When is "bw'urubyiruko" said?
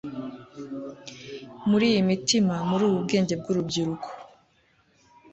3.41-4.07